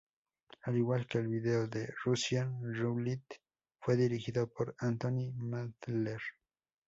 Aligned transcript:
Al 0.63 0.75
igual 0.77 1.05
que 1.07 1.19
el 1.19 1.27
video 1.27 1.67
de 1.67 1.87
"Russian 2.03 2.73
Roulette", 2.73 3.39
fue 3.79 3.95
dirigido 3.95 4.47
por 4.47 4.73
Antony 4.79 5.31
Mandler. 5.33 6.19